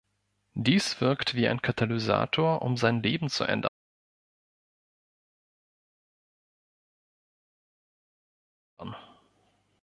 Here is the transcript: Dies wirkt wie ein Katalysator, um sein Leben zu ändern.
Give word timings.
Dies 0.55 0.99
wirkt 0.99 1.35
wie 1.35 1.47
ein 1.47 1.61
Katalysator, 1.61 2.63
um 2.63 2.75
sein 2.75 3.03
Leben 3.03 3.29
zu 3.29 3.43
ändern. 3.43 3.69